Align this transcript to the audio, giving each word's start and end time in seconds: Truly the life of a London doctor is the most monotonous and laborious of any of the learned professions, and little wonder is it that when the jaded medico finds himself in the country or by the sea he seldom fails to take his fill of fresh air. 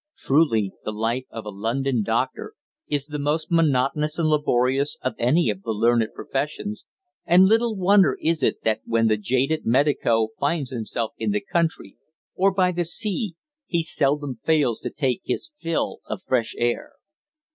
Truly 0.17 0.73
the 0.83 0.91
life 0.91 1.27
of 1.29 1.45
a 1.45 1.49
London 1.51 2.01
doctor 2.01 2.53
is 2.87 3.05
the 3.05 3.19
most 3.19 3.51
monotonous 3.51 4.17
and 4.17 4.27
laborious 4.29 4.97
of 5.03 5.13
any 5.19 5.51
of 5.51 5.61
the 5.61 5.69
learned 5.73 6.07
professions, 6.15 6.87
and 7.23 7.45
little 7.45 7.75
wonder 7.75 8.17
is 8.19 8.41
it 8.41 8.63
that 8.63 8.81
when 8.85 9.09
the 9.09 9.17
jaded 9.17 9.63
medico 9.63 10.29
finds 10.39 10.71
himself 10.71 11.11
in 11.19 11.29
the 11.29 11.39
country 11.53 11.97
or 12.33 12.51
by 12.51 12.71
the 12.71 12.83
sea 12.85 13.35
he 13.67 13.83
seldom 13.83 14.39
fails 14.43 14.79
to 14.79 14.89
take 14.89 15.21
his 15.23 15.51
fill 15.55 15.99
of 16.07 16.23
fresh 16.23 16.55
air. 16.57 16.93